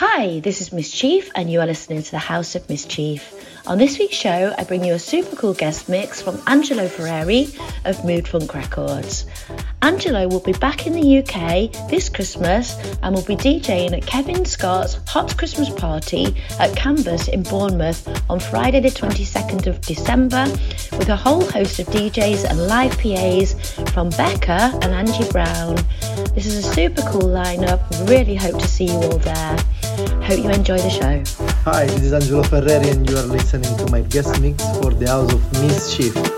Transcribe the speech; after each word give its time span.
Hi, 0.00 0.38
this 0.38 0.60
is 0.60 0.72
Miss 0.72 0.92
Chief, 0.92 1.28
and 1.34 1.50
you 1.50 1.60
are 1.60 1.66
listening 1.66 2.04
to 2.04 2.10
the 2.12 2.20
House 2.20 2.54
of 2.54 2.68
Miss 2.68 2.84
Chief. 2.84 3.34
On 3.66 3.78
this 3.78 3.98
week's 3.98 4.14
show, 4.14 4.54
I 4.56 4.62
bring 4.62 4.84
you 4.84 4.94
a 4.94 4.98
super 4.98 5.34
cool 5.34 5.54
guest 5.54 5.88
mix 5.88 6.22
from 6.22 6.40
Angelo 6.46 6.86
Ferreri 6.86 7.52
of 7.84 8.04
Mood 8.04 8.28
Funk 8.28 8.54
Records. 8.54 9.26
Angelo 9.82 10.28
will 10.28 10.38
be 10.38 10.52
back 10.52 10.86
in 10.86 10.92
the 10.92 11.18
UK 11.18 11.90
this 11.90 12.08
Christmas 12.08 12.76
and 13.02 13.12
will 13.12 13.24
be 13.24 13.34
DJing 13.34 13.92
at 13.92 14.06
Kevin 14.06 14.44
Scott's 14.44 15.00
Hot 15.08 15.36
Christmas 15.36 15.68
Party 15.68 16.36
at 16.60 16.76
Canvas 16.76 17.26
in 17.26 17.42
Bournemouth 17.42 18.06
on 18.30 18.38
Friday, 18.38 18.78
the 18.78 18.90
22nd 18.90 19.66
of 19.66 19.80
December, 19.80 20.44
with 20.96 21.08
a 21.08 21.16
whole 21.16 21.44
host 21.50 21.80
of 21.80 21.88
DJs 21.88 22.48
and 22.48 22.68
live 22.68 22.96
PAs 22.98 23.74
from 23.90 24.10
Becca 24.10 24.78
and 24.80 24.94
Angie 24.94 25.28
Brown. 25.32 25.74
This 26.36 26.46
is 26.46 26.64
a 26.64 26.72
super 26.72 27.02
cool 27.02 27.22
lineup. 27.22 27.82
Really 28.08 28.36
hope 28.36 28.60
to 28.60 28.68
see 28.68 28.84
you 28.84 28.92
all 28.92 29.18
there. 29.18 29.58
Hope 30.28 30.44
you 30.44 30.50
enjoy 30.50 30.76
the 30.76 30.90
show. 30.90 31.44
Hi, 31.64 31.86
this 31.86 32.02
is 32.02 32.12
Angelo 32.12 32.42
Ferreri, 32.42 32.92
and 32.92 33.08
you 33.08 33.16
are 33.16 33.22
listening 33.22 33.74
to 33.78 33.90
my 33.90 34.02
guest 34.02 34.38
mix 34.42 34.62
for 34.76 34.92
the 34.92 35.08
House 35.08 35.32
of 35.32 35.52
Miss 35.62 35.96
Chief. 35.96 36.37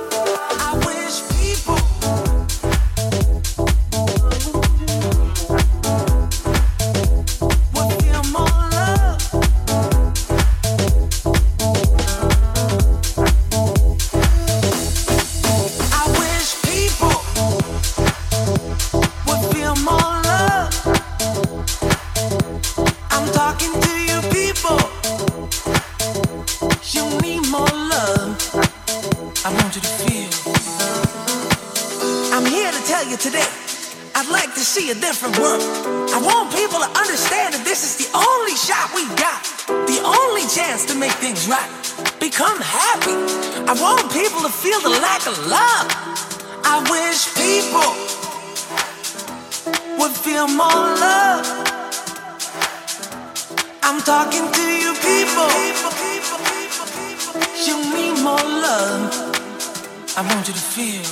want 60.41 60.49
you 60.49 60.55
to 60.55 60.61
feel. 60.61 61.03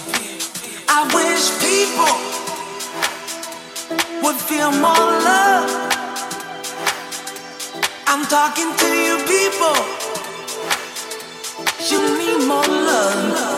I 0.88 1.04
wish 1.12 1.50
people 1.60 2.14
would 4.22 4.36
feel 4.36 4.70
more 4.70 5.06
love. 5.28 5.68
I'm 8.06 8.24
talking 8.24 8.70
to 8.74 8.88
you, 9.04 9.18
people. 9.28 9.76
You 11.90 12.00
need 12.16 12.48
more 12.48 12.66
love. 12.66 13.57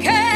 care. 0.00 0.31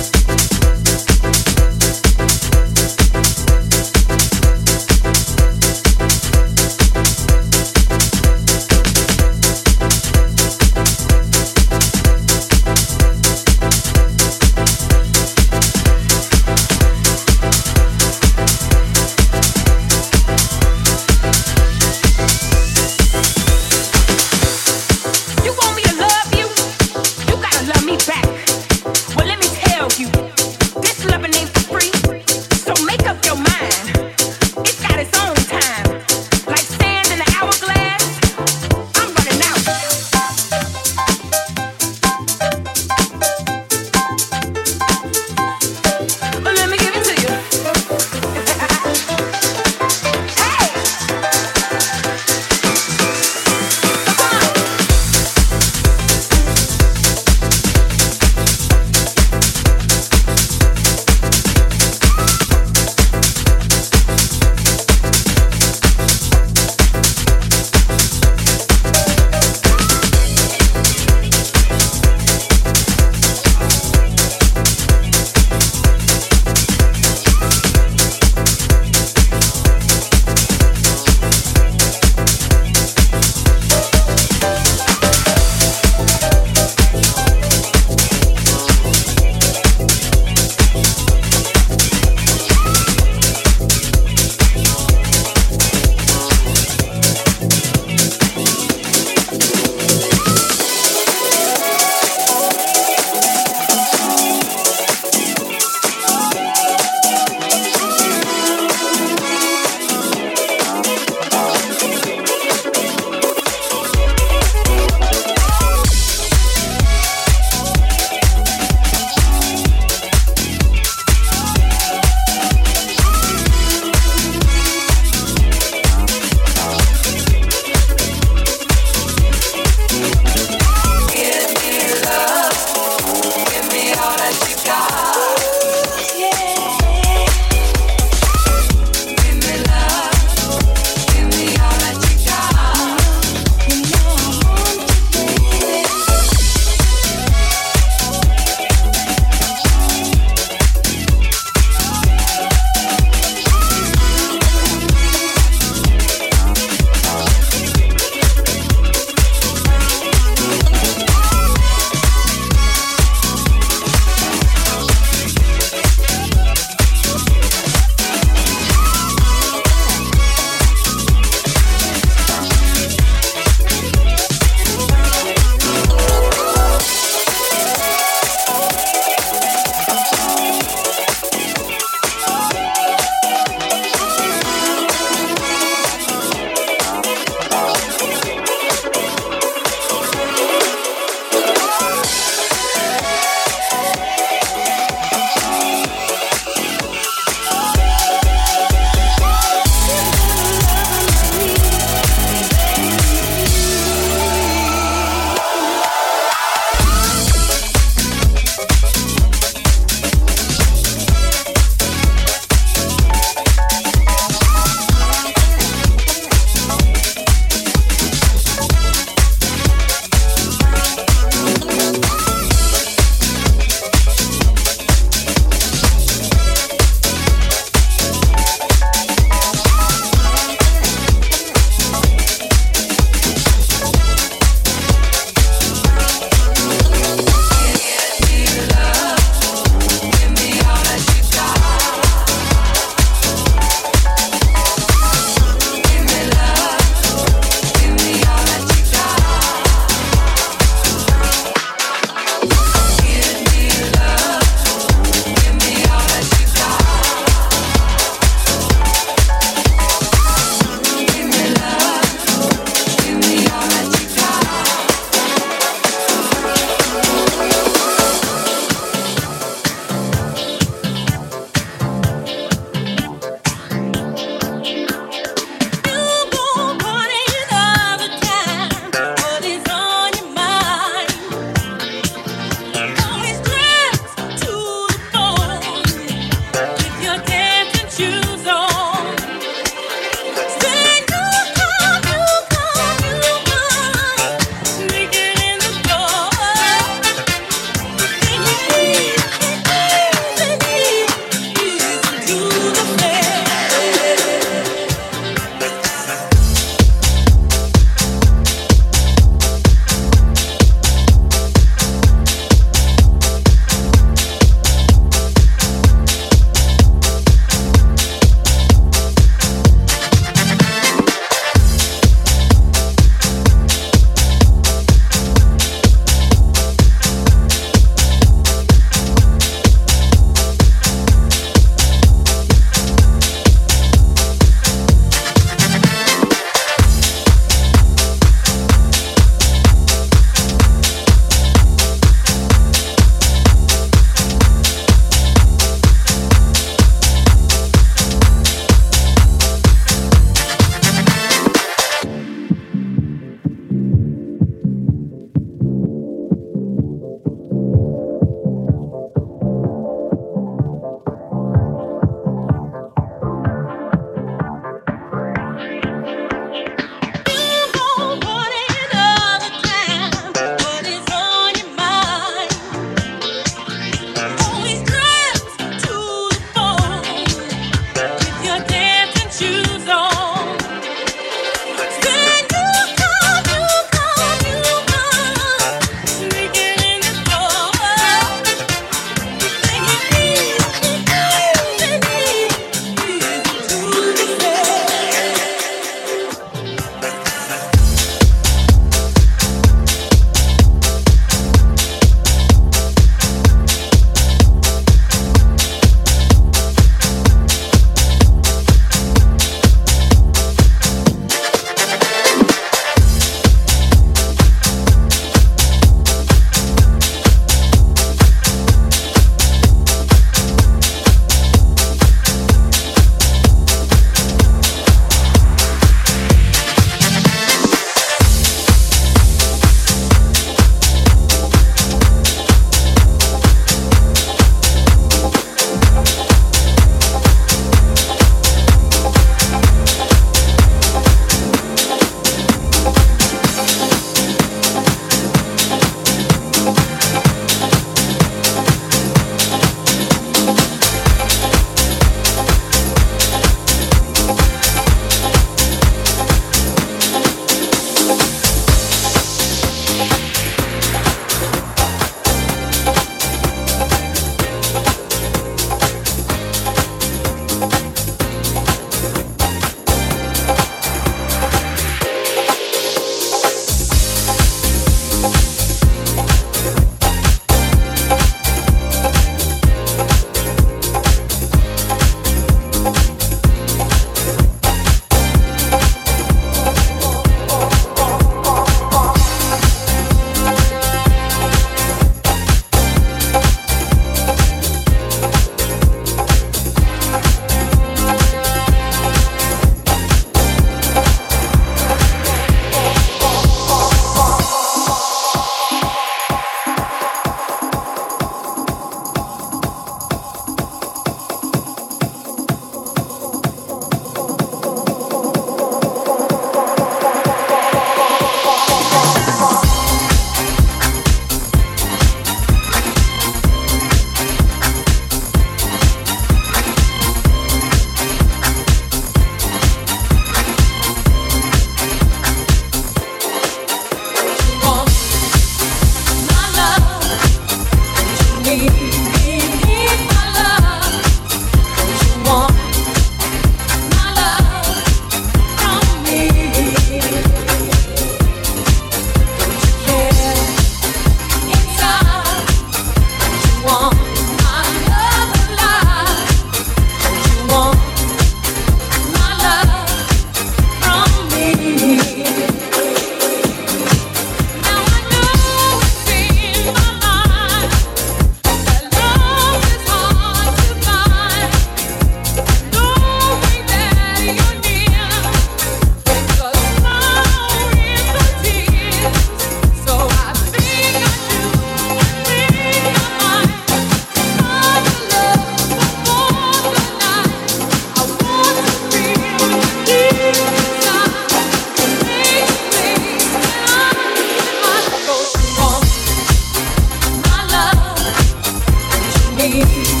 me. 599.35 600.00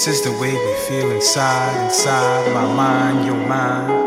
This 0.00 0.20
is 0.20 0.22
the 0.22 0.32
way 0.40 0.54
we 0.54 0.74
feel 0.88 1.10
inside, 1.10 1.84
inside 1.84 2.54
my 2.54 2.64
mind, 2.74 3.26
your 3.26 3.36
mind. 3.36 3.99